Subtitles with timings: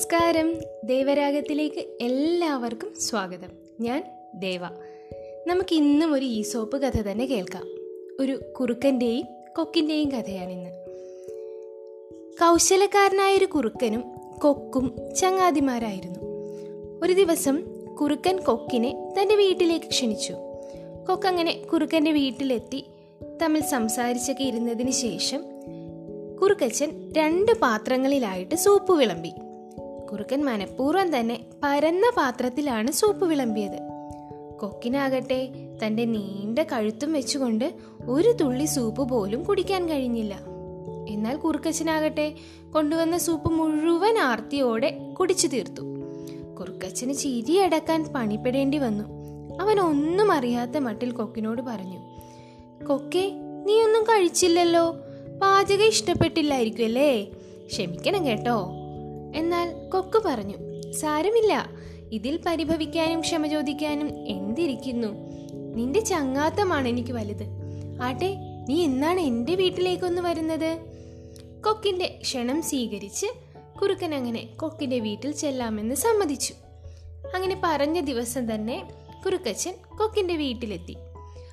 [0.00, 0.60] നമസ്കാരം.
[0.84, 3.48] ദേവരാഗത്തിലേക്ക് എല്ലാവർക്കും സ്വാഗതം.
[3.80, 4.60] ഞാൻ ദേവ.
[5.46, 7.66] നമുക്ക് ഇന്നും ഒരു ഈസോപ്പ് കഥ തന്നെ കേൾക്കാം.
[8.20, 9.26] ഒരു കുറുക്കന്റെയും
[9.56, 10.70] കൊക്കിന്റെയും കഥയാണിന്ന്
[12.40, 14.04] കൗശലക്കാരനായൊരു കുറുക്കനും
[14.42, 16.18] കൊക്കും ചങ്ങാതിമാരായിരുന്നു.
[17.02, 17.62] ഒരു ദിവസം
[18.00, 20.32] കുറുക്കൻ കൊക്കിനെ തന്റെ വീട്ടിലേക്ക് ക്ഷണിച്ചു.
[21.08, 22.84] കൊക്കങ്ങനെ കുറുക്കന്റെ വീട്ടിലെത്തി
[23.42, 25.44] തമ്മിൽ സംസാരിച്ചൊക്കെ ഇരുന്നതിന് ശേഷം
[26.42, 29.30] കുറുക്കച്ചൻ രണ്ട് പാത്രങ്ങളിലായിട്ട് സൂപ്പ് വിളമ്പി.
[30.12, 33.78] കുറുക്കൻ മനഃപൂർവം തന്നെ പരന്ന പാത്രത്തിലാണ് സൂപ്പ് വിളമ്പിയത്.
[34.60, 35.48] കൊക്കിനാകട്ടെ
[35.84, 37.74] തന്റെ നീണ്ട കഴുത്തും വെച്ചുകൊണ്ട്
[38.06, 40.40] ഒരു തുള്ളി സൂപ്പ് പോലും കുടിക്കാൻ കഴിഞ്ഞില്ല.
[41.08, 42.34] എന്നാൽ കുറുക്കച്ചനാകട്ടെ
[42.74, 45.82] കൊണ്ടുവന്ന സൂപ്പ് മുഴുവൻ ആർത്തിയോടെ കുടിച്ചു തീർത്തു.
[46.60, 49.04] കുറുക്കച്ചന് ചിരിയടക്കാൻ പണിപ്പെടേണ്ടി വന്നു.
[49.60, 51.98] അവൻ ഒന്നും അറിയാത്ത മട്ടിൽ കൊക്കിനോട് പറഞ്ഞു
[52.84, 53.32] കൊക്കെ
[53.66, 54.90] നീ ഒന്നും കഴിച്ചില്ലല്ലോ.
[55.42, 57.24] പാചകം ഇഷ്ടപ്പെട്ടില്ലായിരിക്കും അല്ലേ
[57.66, 58.79] ക്ഷമിക്കണം കേട്ടോ.
[59.34, 60.56] എന്നാൽ കൊക്ക് പറഞ്ഞു
[60.92, 61.70] സാരമില്ല.
[62.12, 65.08] ഇതിൽ പരിഭവിക്കാനും ക്ഷമ ചോദിക്കാനും എന്തിരിക്കുന്നു?
[65.74, 67.46] നിന്റെ ചങ്ങാത്തമാണ് എനിക്ക് വലുത്.
[68.02, 68.36] ആട്ടെ
[68.68, 70.78] നീ എന്നാണ് എന്റെ വീട്ടിലേക്കൊന്ന് വരുന്നത്?
[71.64, 73.26] കൊക്കിന്റെ ക്ഷണം സ്വീകരിച്ച്
[73.82, 76.54] കുറുക്കൻ അങ്ങനെ കൊക്കിന്റെ വീട്ടിൽ ചെല്ലാമെന്ന് സമ്മതിച്ചു.
[77.34, 78.88] അങ്ങനെ പറഞ്ഞ ദിവസം തന്നെ
[79.26, 80.96] കുറുക്കച്ചൻ കൊക്കിന്റെ വീട്ടിലെത്തി.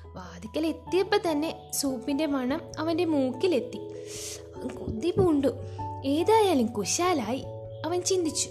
[0.06, 3.78] വാതിക്കൽ എത്തിയപ്പോൾ തന്നെ സൂപ്പിന്റെ മണം അവന്റെ മൂക്കിലെത്തി.
[4.68, 5.48] കൊതി പൂണ്ടു.
[6.04, 7.44] ഏതായാലും കുശാലായി.
[7.84, 8.48] അവൻ ചിന്തിച്ചു.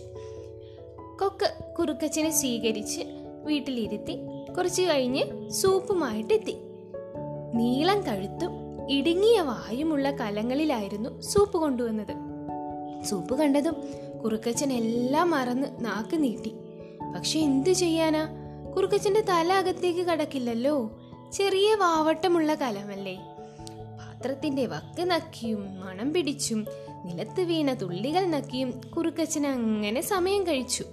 [1.21, 3.01] കൊക്ക് കുറുക്കച്ചനെ സ്വീകരിച്ച്
[3.43, 4.19] വീട്ടിലിരുത്തി
[4.57, 6.57] കുറച്ചു കഴിഞ്ഞ് സൂപ്പുമായിട്ടെത്തി.
[7.53, 8.51] നീളം കഴുത്തും
[8.91, 12.27] ഇടുങ്ങിയ വായുമുള്ള കലങ്ങളിലായിരുന്നു സൂപ്പ് കൊണ്ടുവന്നത്.
[13.03, 13.75] സൂപ്പ് കണ്ടതും
[14.23, 16.53] കുറുക്കച്ചൻ എല്ലാം മറന്ന് നാക്ക് നീട്ടി.
[17.15, 18.27] പക്ഷെ എന്തു ചെയ്യാനാ?
[18.75, 20.99] കുറുക്കച്ചന്റെ തല അകത്തേക്ക് കടക്കില്ലല്ലോ.
[21.33, 23.15] ചെറിയ വാവട്ടമുള്ള കലമല്ലേ.
[23.99, 26.65] പാത്രത്തിന്റെ വക്ക് നക്കിയും മണം പിടിച്ചും
[27.07, 30.83] നിലത്ത് വീണ തുള്ളികൾ നക്കിയും കുറുക്കച്ചൻ അങ്ങനെ സമയം കഴിച്ചു.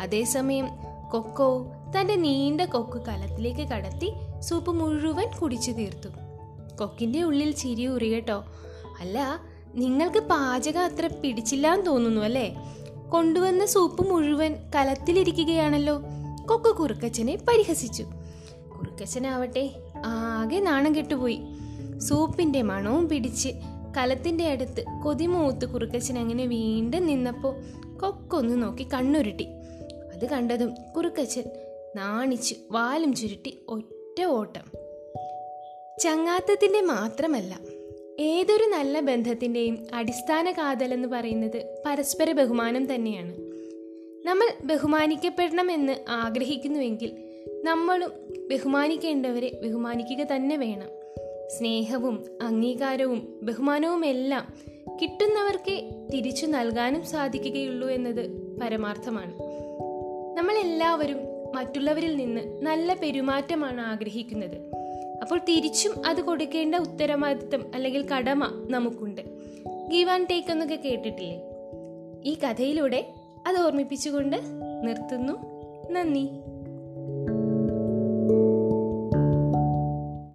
[0.00, 0.68] അതേസമയം
[1.10, 1.66] കൊക്കോ
[2.00, 6.08] തന്റെ നീണ്ട കൊക്ക് കലത്തിലേക്ക് കടത്തി സൂപ്പ് മുഴുവൻ കുടിച്ചു തീർത്തു.
[6.80, 8.44] കൊക്കിന്റെ ഉള്ളിൽ ചിരി ഉറിയട്ടോ
[9.00, 9.40] അല്ല
[9.74, 12.56] നിങ്ങൾക്ക് പാചകം അത്ര പിടിച്ചില്ലാന്ന് തോന്നുന്നു അല്ലേ?
[13.08, 16.02] കൊണ്ടുവന്ന സൂപ്പ് മുഴുവൻ കലത്തിലിരിക്കുകയാണല്ലോ.
[16.48, 18.02] കൊക്ക് കുറുക്കച്ചനെ പരിഹസിച്ചു.
[18.78, 19.70] കുറുക്കച്ചനാവട്ടെ
[20.04, 21.40] ആകെ നാണം കെട്ടുപോയി.
[21.98, 23.48] സൂപ്പിന്റെ മണവും പിടിച്ച്
[23.96, 27.54] കലത്തിന്റെ അടുത്ത് കൊതിമൂത്ത് കുറുക്കച്ചൻ അങ്ങനെ വീണ്ടും നിന്നപ്പോൾ
[27.98, 29.44] കൊക്കൊന്ന് നോക്കി കണ്ണുരുട്ടി.
[30.14, 31.44] അത് കണ്ടതും കുറുക്കച്ചൻ
[31.96, 34.72] നാണിച്ച് വാലും ചുരുട്ടി ഒറ്റ ഓട്ടം.
[36.00, 37.58] ചങ്ങാത്തത്തിന്റെ മാത്രമല്ല
[38.20, 43.36] ഏതൊരു നല്ല ബന്ധത്തിന്റെയും അടിസ്ഥാന കാതലെന്ന് പറയുന്നത് പരസ്പര ബഹുമാനം തന്നെയാണ്.
[44.26, 47.16] നമ്മൾ ബഹുമാനിക്കപ്പെടണമെന്ന് ആഗ്രഹിക്കുന്നുവെങ്കിൽ
[47.64, 48.10] നമ്മളും
[48.50, 50.97] ബഹുമാനിക്കേണ്ടവരെ ബഹുമാനിക്കുക തന്നെ വേണം.
[51.48, 54.54] സ്നേഹവും അംഗീകാരവും ബഹുമാനവും എല്ലാം
[55.02, 58.30] കിട്ടുന്നവർക്ക് തിരിച്ചു നൽകാനും സാധിക്കുകയുള്ളൂ എന്നത്
[58.62, 59.34] പരമാർത്ഥമാണ്.
[60.36, 61.16] നമ്മളെല്ലാവരും
[61.54, 64.56] മറ്റുള്ളവരിൽ നിന്ന് നല്ല പെരുമാറ്റമാണ് ആഗ്രഹിക്കുന്നത്.
[65.22, 69.20] അപ്പോൾ തിരിച്ചും അത് കൊടുക്കേണ്ട ഉത്തരവാദിത്തം അല്ലെങ്കിൽ കടമ നമുക്കുണ്ട്.
[69.88, 71.40] ഗീവ് ആൻഡ് ടേക്ക് എന്നൊക്കെ കേട്ടിട്ടില്ലേ?
[72.24, 73.08] ഈ കഥയിലൂടെ
[73.46, 74.36] അത് ഓർമ്മിപ്പിച്ചുകൊണ്ട്
[74.82, 75.32] നിർത്തുന്നു.
[75.90, 76.28] നന്ദി.